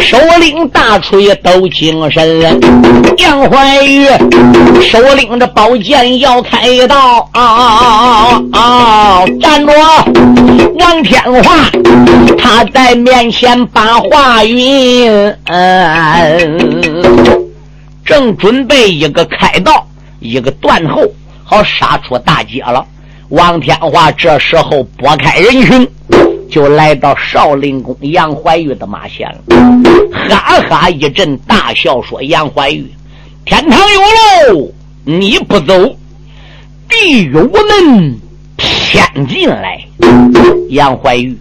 [0.00, 2.56] 首领大锤都精神了，
[3.18, 4.06] 杨怀玉
[4.80, 9.24] 手领着宝剑要开刀啊啊啊啊！
[9.40, 9.72] 站住！
[10.78, 11.70] 王天华
[12.38, 15.36] 他在面前把话云，
[18.04, 19.86] 正准备一个开道，
[20.20, 21.02] 一个断后，
[21.44, 22.84] 好杀出大街了。
[23.28, 25.86] 王天华这时候拨开人群。
[26.50, 29.42] 就来到少林宫杨怀玉的马前了，
[30.28, 32.84] 哈哈一阵大笑说：“杨怀玉，
[33.44, 33.78] 天堂
[34.48, 35.96] 有路你不走，
[36.88, 38.18] 地狱无门
[38.56, 39.80] 偏进来。
[40.70, 41.38] 杨怀玉，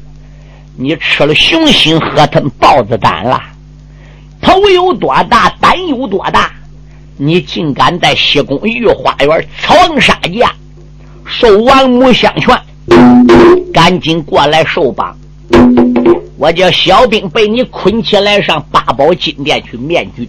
[0.77, 3.41] 你吃了雄心喝吞豹子胆了，
[4.39, 6.51] 头有多大胆有多大，
[7.17, 10.53] 你竟敢在西宫御花园藏杀价，
[11.25, 12.55] 受王母相劝。”
[13.73, 15.17] 赶紧过来受绑！
[16.37, 20.27] 我叫小兵被你捆起来，上八宝金殿去面君。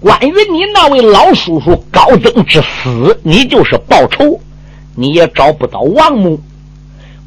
[0.00, 4.38] 关于你那位老叔叔高增之死，你就是报仇，
[4.94, 6.40] 你也找不到王母。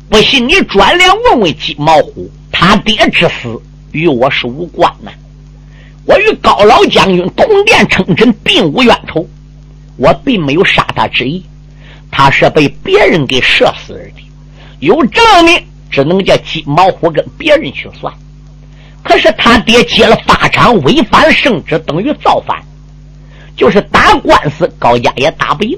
[0.10, 3.60] 不信你转脸问问金毛虎，他爹之死
[3.91, 5.12] 与我是无关呐。
[6.06, 9.25] 我与高老将军同殿称臣，并无冤仇，
[9.97, 11.43] 我并没有杀他之意。
[12.17, 14.23] 他是被别人给射死的，
[14.80, 18.12] 有证明，只能叫金毛虎跟别人去算。
[19.04, 22.63] 可是他爹接了法场，违反圣旨，等于造反，
[23.58, 25.78] 就是打官司，高家也打不赢。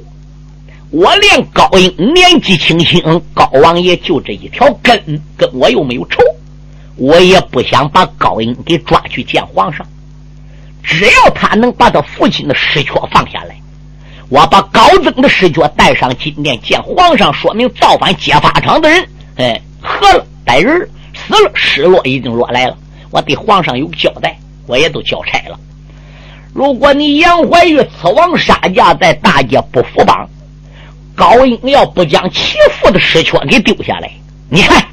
[0.92, 3.02] 我连高英年纪轻轻，
[3.34, 6.20] 高王爷就这一条根，跟我又没有仇，
[6.98, 9.84] 我也不想把高英给抓去见皇上。
[10.84, 13.57] 只要他能把他父亲的尸壳放下来。
[14.30, 22.78] 我把高增的尸脚带上金殿见皇上，说明造反揭发场的人，哎，喝了逮人死了，失落已经落来了。
[23.10, 25.58] 我对皇上有交代，我也都交差了。
[26.54, 30.28] 如果你杨怀玉此王杀驾在大街不服绑，
[31.16, 34.12] 高英要不将其父的尸壳给丢下来，
[34.50, 34.84] 你看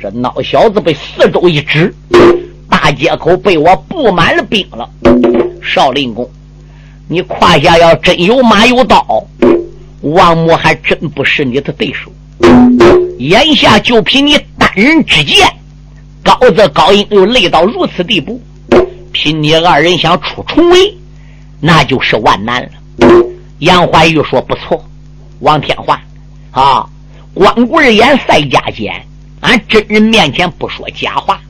[0.00, 1.92] 这孬小子被四周一指，
[2.70, 4.88] 大街口被我布满了兵了。
[5.60, 6.30] 少林宫。
[7.10, 9.26] 你胯下要真有马有刀，
[10.02, 12.12] 王母还真不是你的对手。
[13.18, 15.48] 眼下就凭你单人之剑，
[16.22, 18.38] 高则高英又累到如此地步，
[19.10, 20.94] 凭你二人想出重围，
[21.60, 22.68] 那就是万难了。
[23.60, 24.84] 杨怀玉说：“不错，
[25.40, 25.98] 王天华
[26.50, 26.86] 啊，
[27.32, 28.94] 光棍儿眼赛家尖，
[29.40, 31.40] 俺真人面前不说假话。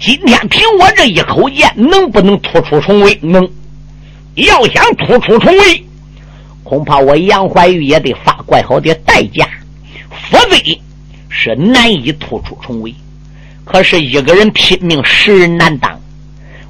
[0.00, 3.16] 今天凭我这一口剑，能不能突出重围？
[3.22, 3.48] 能。”
[4.34, 5.84] 要想突出重围，
[6.62, 9.48] 恐怕我杨怀玉也得发怪好的代价，
[10.10, 10.56] 否则
[11.28, 12.94] 是难以突出重围。
[13.64, 16.00] 可是一个人拼命，十人难当。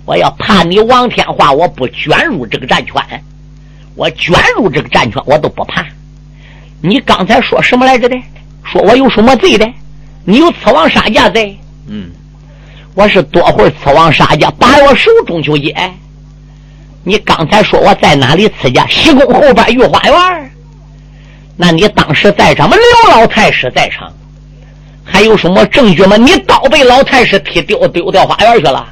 [0.05, 2.95] 我要怕你王天化，我不卷入这个战圈，
[3.95, 5.87] 我卷入这个战圈，我都不怕。
[6.83, 8.17] 你刚才说什么来着的？
[8.63, 9.67] 说我有什么罪的？
[10.25, 11.59] 你有刺王杀驾罪？
[11.87, 12.11] 嗯，
[12.95, 15.75] 我是多会刺王杀驾，把我手中就接。
[17.05, 18.87] 你刚才说我在哪里刺家？
[18.87, 20.51] 西宫后边御花园。
[21.57, 22.77] 那你当时在场吗？
[22.77, 24.13] 刘老太师在场，
[25.05, 26.17] 还有什么证据吗？
[26.17, 28.89] 你刀被老太师踢丢丢掉花园去了。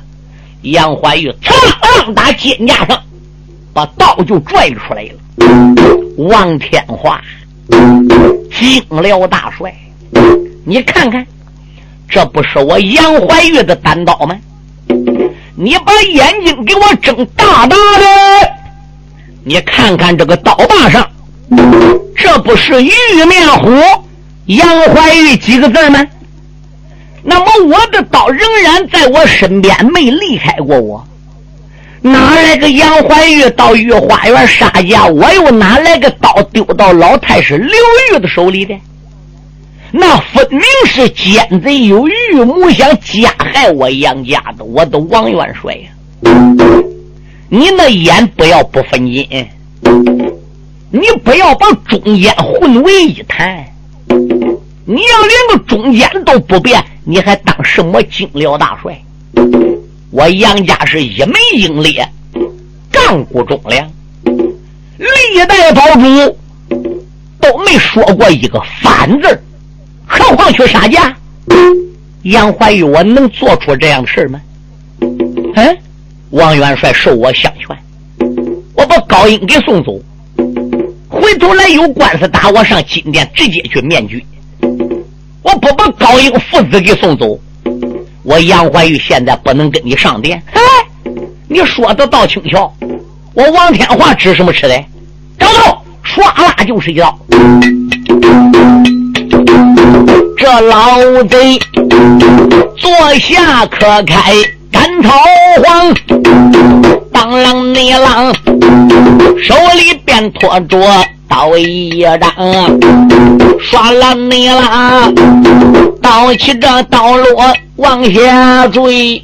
[0.60, 3.02] 杨怀玉噌打肩胛上，
[3.72, 5.18] 把刀就拽出来了。
[6.18, 7.20] 王天华，
[7.68, 9.74] 惊辽大帅，
[10.64, 11.26] 你看看，
[12.08, 14.38] 这不是我杨怀玉的单刀吗？
[15.54, 18.52] 你把眼睛给我睁大大的，
[19.44, 21.06] 你看看这个刀把上，
[22.16, 22.90] 这不是玉
[23.28, 23.70] 面虎
[24.46, 26.04] 杨怀玉几个字吗？
[27.22, 31.06] 那么我的刀仍然在我身边，没离开过我。
[32.00, 35.06] 哪来个杨怀玉到御花园杀价？
[35.06, 37.76] 我又哪来个刀丢到老太师刘
[38.10, 38.74] 玉的手里的？
[39.94, 42.12] 那分明是奸贼有预
[42.44, 45.90] 谋，想加害我杨家的，我的王元帅呀！
[47.50, 49.28] 你那眼不要不分金，
[50.90, 53.62] 你不要把中间混为一谈。
[54.08, 58.98] 你要连个中间都不变，你还当什么精辽大帅？
[60.10, 62.08] 我杨家是一门英烈，
[62.90, 63.86] 干过忠良，
[64.24, 66.36] 历代堡主
[67.38, 69.42] 都没说过一个反字
[70.12, 71.16] 何况去杀价？
[72.24, 74.40] 杨怀玉，我能做出这样的事吗？
[75.54, 75.78] 嗯，
[76.30, 77.76] 王元帅受我相劝，
[78.74, 79.98] 我把高英给送走，
[81.08, 84.24] 回头来有官司打，我上金殿直接去面具。
[85.42, 87.38] 我不把高英父子给送走，
[88.22, 90.40] 我杨怀玉现在不能跟你上殿。
[90.52, 90.60] 哎，
[91.48, 92.72] 你说的倒轻巧，
[93.34, 94.84] 我王天华吃什么吃的？
[95.38, 97.18] 找到，唰啦就是一刀。
[100.36, 101.58] 这老贼
[102.76, 104.32] 坐下可开
[104.70, 105.10] 赶草
[105.62, 105.94] 黄，
[107.12, 108.34] 当啷你啷，
[109.42, 110.78] 手里边拖着
[111.28, 112.78] 刀一张，
[113.60, 115.14] 刷了你啷，
[116.00, 119.20] 刀起这刀落往下坠，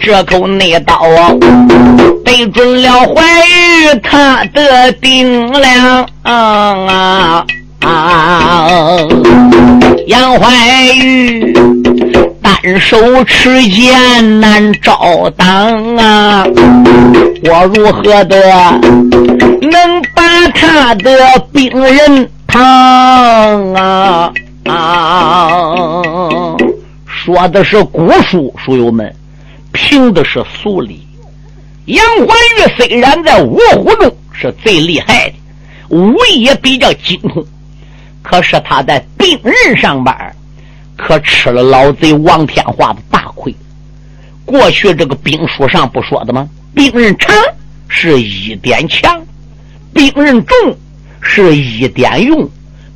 [0.00, 1.34] 这口内刀啊
[2.24, 7.44] 对准了怀玉他的顶梁啊！
[10.06, 10.52] 杨怀
[10.94, 11.52] 玉
[12.40, 16.46] 单手持剑难招挡啊！
[17.42, 18.40] 我如何的
[19.60, 21.10] 能把他的
[21.52, 24.32] 病人扛啊？
[24.64, 26.02] 啊！
[27.06, 29.14] 说的是古书，书友们，
[29.72, 31.06] 凭的是俗理。
[31.84, 35.34] 杨怀玉虽然在五虎中是最厉害的，
[35.90, 37.44] 武艺也比较精通。
[38.22, 40.14] 可是他在病人上边，
[40.96, 43.54] 可吃了老贼王天化的大亏。
[44.44, 46.48] 过去这个兵书上不说的吗？
[46.74, 47.34] 病人长
[47.88, 49.22] 是一点强，
[49.92, 50.76] 病人重
[51.30, 52.48] 是一点用，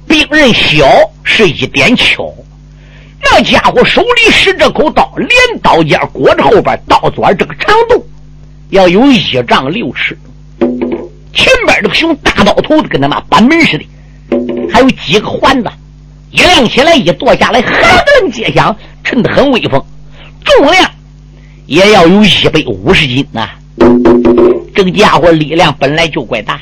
[0.08, 0.86] 病人小
[1.22, 2.32] 是一点巧。
[3.22, 5.28] 那家伙手里使这口刀，连
[5.62, 8.04] 刀尖裹着后边刀钻这个长度
[8.70, 10.18] 要有一丈六尺，
[10.58, 13.84] 前边这个熊大刀头子跟他妈板门似的。
[14.72, 15.68] 还有几个环子，
[16.30, 18.74] 一亮起来，一剁下来，哈噔接响，
[19.04, 19.80] 沉得很威风。
[20.42, 20.90] 重量
[21.66, 23.50] 也要有一百五十斤呐！
[24.74, 26.58] 这个家伙力量本来就怪大。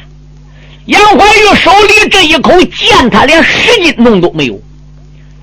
[0.91, 4.61] 杨怀玉手里这一口剑，他连十斤重都没有，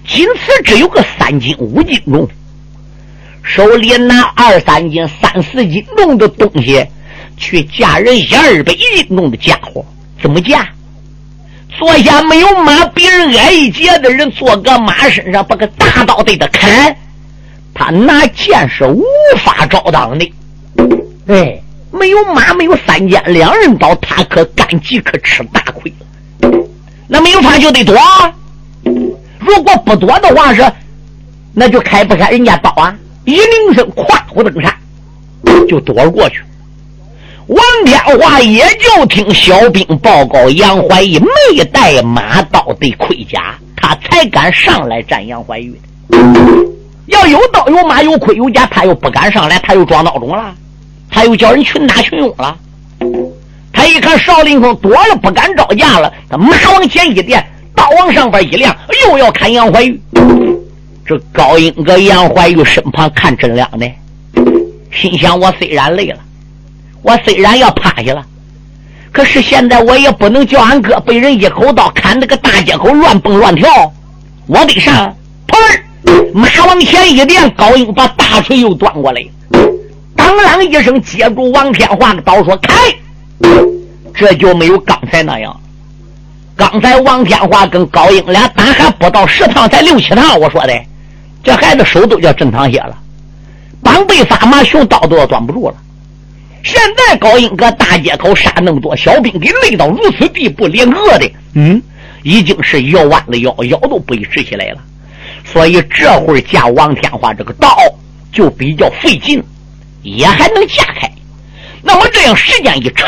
[0.06, 2.28] 仅此只有个三斤五斤重。
[3.43, 6.86] 手里拿二三斤、三四斤重的东西，
[7.38, 9.86] 去架人一二百斤重的家伙，
[10.22, 10.68] 怎么架？
[11.80, 16.93] 坐下没有马，别人挨一截的人坐个马身上，把个大刀对他砍，
[17.74, 19.02] 他拿剑是无
[19.38, 20.34] 法招挡的。
[21.28, 21.62] 哎，
[21.98, 25.93] 没有马，没有三尖两人刀，他可干即，可吃大亏。
[27.08, 27.95] 那没有法就得躲，
[29.39, 30.64] 如果不躲的话是，
[31.54, 32.95] 那就开不开人家刀啊！
[33.26, 34.74] 一铃声，跨，虎登山
[35.68, 36.41] 就躲过去。
[37.48, 45.74] 王天华也就听小兵报告，杨怀玉没带马刀的盔甲，他才敢上来战杨怀玉。
[47.06, 50.54] 要有刀有马有盔有甲，他又不敢上来，他又装孬种了，
[51.10, 52.58] 他又叫人群打群拥了。
[53.74, 57.45] 他一看少林峰躲了，不敢招架了，他马往前一垫，
[57.76, 60.01] 刀往上边一亮，又要砍杨怀玉。
[61.05, 63.89] 这高英搁杨怀玉身旁看真亮的，
[64.91, 66.20] 心想：我虽然累了。
[67.03, 68.26] 我虽然要趴下了，
[69.14, 73.70] 可是现在我也不能叫俺哥被人一口刀砍那个大街口乱蹦乱跳，
[74.47, 75.16] 我得上。
[75.47, 76.34] 砰！
[76.34, 79.24] 马往前一垫，高英把大锤又端过来，
[80.18, 82.74] 当啷一声接住王天华的刀，说：“开！”
[84.13, 85.57] 这就没有刚才那样。
[86.55, 90.38] 刚才王天华跟高英俩打还不到十趟，才六七趟。
[90.39, 90.74] 我说的，
[91.43, 92.97] 这孩子手都叫震淌血了，
[93.84, 95.76] 绑背发麻，熊刀都要端不住了。
[96.63, 101.82] 现在高英搁大街口杀那么多小兵，给累到如此地步，连饿的，嗯，
[102.24, 104.82] 已经是腰弯了腰，腰都不直起来了。
[105.45, 107.78] 所以这会儿架王天华这个刀
[108.34, 109.41] 就比较费劲，
[110.16, 111.12] 也还能架开。
[111.82, 113.08] 那么这样时间一长，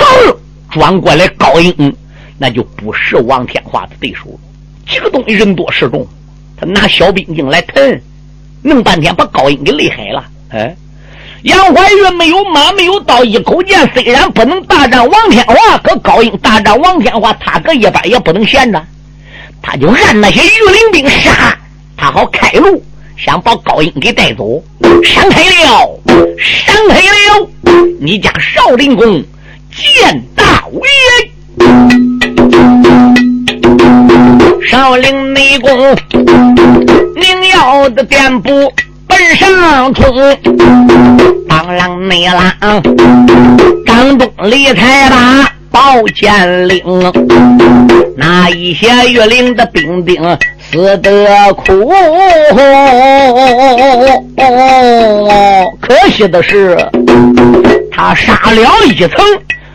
[0.69, 1.95] 转过来高英
[2.37, 4.39] 那就不是王天华的对手了。
[4.85, 6.07] 这个东西人多势众，
[6.57, 8.01] 他拿小兵精来腾，
[8.61, 10.75] 弄半天把高英给累害了，哎。
[11.43, 18.85] 杨怀玉没有马，没有刀，一口剑虽然不能大战王天华，可高英大战王天华，他搁一般也不能闲着，
[19.61, 21.57] 他就按那些御林兵杀，
[21.95, 22.83] 他好开路，
[23.21, 24.63] 想把高英给带走。
[25.03, 25.99] 闪开了，
[26.37, 27.49] 闪开了！
[27.99, 29.21] 你家少林功
[29.75, 30.87] 见大威，
[34.69, 35.69] 少林内功，
[37.15, 38.71] 您要的店铺。
[39.07, 40.15] 奔上冲，
[41.49, 42.81] 当啷内啷，
[43.85, 46.81] 张东李才把宝剑领，
[48.15, 50.21] 那一些玉林的兵丁
[50.71, 51.91] 死得苦。
[55.79, 56.77] 可惜的是，
[57.91, 59.25] 他杀了一层，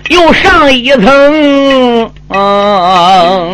[0.09, 2.11] 又上一层。
[2.29, 3.51] 啊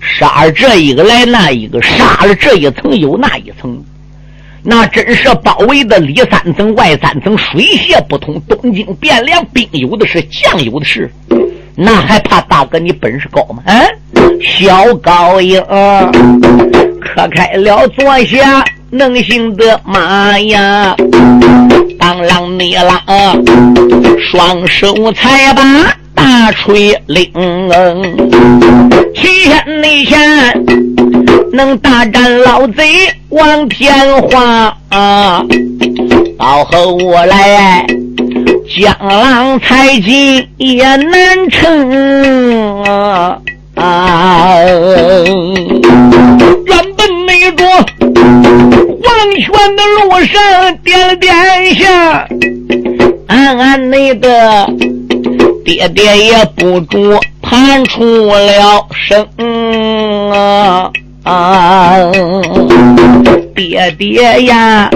[0.00, 3.82] 杀这一个来那一个，杀了这一层又那一层，
[4.62, 11.10] 那真是包围的里三层外三层，水泄不通，东京汴梁兵有的是，将有的是，
[11.76, 13.62] 那还怕大哥你本事高吗？
[13.66, 13.82] 啊，
[14.40, 15.60] 小高英
[17.00, 20.94] 可开了坐下能行的马呀，
[21.98, 23.02] 当啷你了，
[24.30, 25.62] 双手才把
[26.14, 27.28] 大锤拎。
[29.14, 30.20] 齐天内前
[31.52, 32.84] 能大战老贼
[33.30, 35.44] 王天华啊，
[36.38, 37.84] 到后来
[38.76, 42.82] 江郎才尽也难成
[43.74, 44.56] 啊！
[46.64, 47.64] 原本那个
[49.02, 51.34] 黄泉的路上点点
[51.74, 52.26] 下，
[53.26, 54.66] 暗暗那个
[55.64, 59.26] 爹爹也不住盘出了声
[61.24, 62.00] 啊！
[63.54, 64.90] 爹爹呀，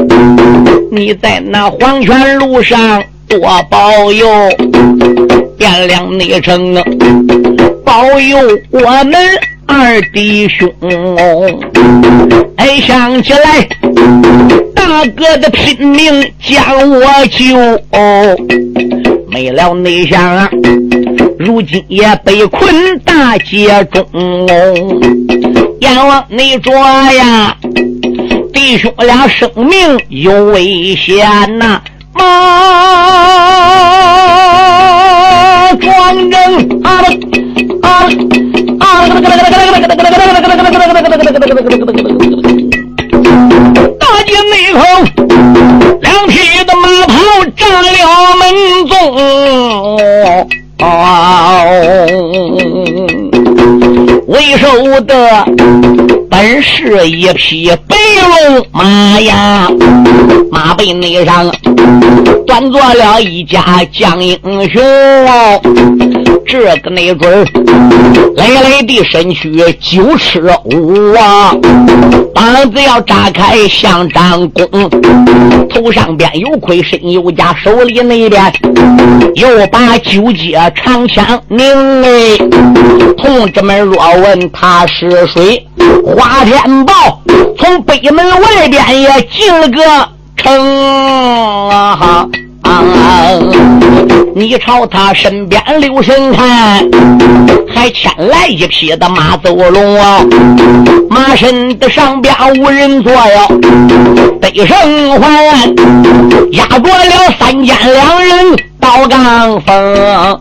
[0.90, 3.38] 你在那黄泉路上多
[3.70, 4.26] 保佑，
[5.58, 6.82] 掂量内城啊，
[7.84, 8.38] 保佑
[8.70, 9.14] 我们
[9.66, 11.46] 二弟兄哦。
[12.56, 13.68] 哎，想起来
[14.74, 17.56] 大哥的拼命将我救
[17.92, 18.36] 哦，
[19.28, 20.48] 没了内想啊。
[21.38, 24.48] 如今也被困大街中哦，
[25.80, 27.56] 阎王你捉呀，
[28.52, 31.80] 弟兄俩生命有危险呐！
[32.18, 32.22] 马
[35.80, 36.36] 庄正
[36.82, 36.86] 啊
[37.82, 37.86] 啊
[38.80, 38.84] 啊！
[43.98, 44.78] 大街内头，
[46.00, 46.32] 两匹
[46.64, 47.14] 的马跑
[47.56, 47.86] 占了
[48.38, 48.42] 门
[48.88, 48.92] 中。
[54.26, 54.64] 为首
[55.02, 55.12] 的
[56.30, 57.96] 本是一匹白
[58.46, 59.68] 龙马呀，
[60.50, 61.50] 马背内上
[62.46, 64.38] 端坐了一家将英
[64.70, 64.82] 雄。
[66.46, 67.44] 这个没准儿，
[68.36, 69.50] 累累的身躯
[69.80, 71.54] 九尺五啊，
[72.34, 74.88] 膀子要炸开像张弓，
[75.68, 78.50] 头上边有盔，身有甲，手里那边
[79.34, 81.66] 又把九节长枪拧
[82.02, 82.38] 哎。
[83.18, 85.67] 同志们若问他是谁，
[86.04, 87.20] 花天豹
[87.58, 89.82] 从北门外边也进了个
[90.36, 92.26] 城啊。
[94.34, 96.88] 你朝他身边留神看，
[97.74, 100.20] 还牵来一匹的马走龙啊！
[101.10, 103.48] 马身的上边无人坐哟，
[104.40, 105.44] 背绳环
[106.52, 108.56] 压过了三间两人
[108.88, 110.40] 刀杠锋。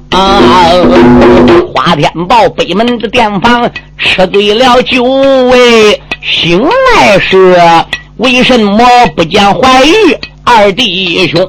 [1.76, 7.60] 花天豹北门的店房吃醉了酒喂，醒来时
[8.16, 8.86] 为什么
[9.18, 10.18] 不见怀玉？
[10.46, 11.46] 二弟兄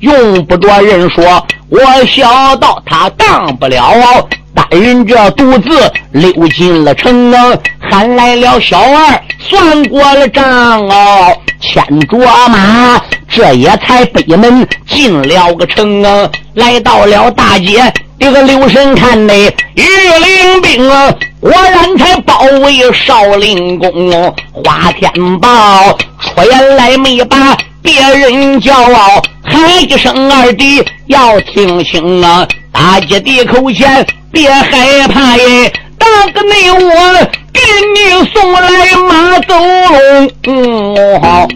[0.00, 25.10] 用不着人说，我小道他当不了，单人这独自溜进了城啊，喊来了小二算过了账哦，牵着马，这也才北门进了个城啊，来到了大街，这个留神看内，御林兵啊，果然才包围少林宫，花天
[25.40, 27.56] 豹出言来没把。
[27.84, 32.48] 别人骄傲，喊一声二弟要听清啊！
[32.72, 37.60] 大姐的口前别害怕耶，大哥你我给
[37.94, 37.98] 你
[38.32, 40.32] 送来马走龙。
[40.46, 41.46] 嗯，好。